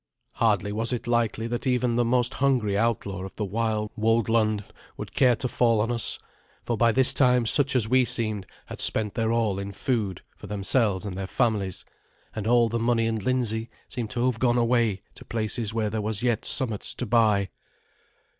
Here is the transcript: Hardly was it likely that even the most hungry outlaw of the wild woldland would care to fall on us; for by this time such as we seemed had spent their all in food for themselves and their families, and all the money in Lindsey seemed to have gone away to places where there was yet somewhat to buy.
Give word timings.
Hardly 0.33 0.71
was 0.71 0.91
it 0.91 1.05
likely 1.05 1.45
that 1.45 1.67
even 1.67 1.95
the 1.95 2.03
most 2.03 2.33
hungry 2.33 2.75
outlaw 2.75 3.23
of 3.23 3.35
the 3.35 3.45
wild 3.45 3.91
woldland 3.95 4.63
would 4.97 5.13
care 5.13 5.35
to 5.35 5.47
fall 5.47 5.79
on 5.79 5.91
us; 5.91 6.17
for 6.63 6.75
by 6.75 6.91
this 6.91 7.13
time 7.13 7.45
such 7.45 7.75
as 7.75 7.87
we 7.87 8.03
seemed 8.03 8.47
had 8.65 8.81
spent 8.81 9.13
their 9.13 9.31
all 9.31 9.59
in 9.59 9.71
food 9.71 10.23
for 10.35 10.47
themselves 10.47 11.05
and 11.05 11.15
their 11.15 11.27
families, 11.27 11.85
and 12.35 12.47
all 12.47 12.67
the 12.67 12.79
money 12.79 13.05
in 13.05 13.17
Lindsey 13.17 13.69
seemed 13.89 14.09
to 14.09 14.25
have 14.25 14.39
gone 14.39 14.57
away 14.57 15.03
to 15.13 15.23
places 15.23 15.71
where 15.71 15.91
there 15.91 16.01
was 16.01 16.23
yet 16.23 16.45
somewhat 16.45 16.81
to 16.81 17.05
buy. 17.05 17.49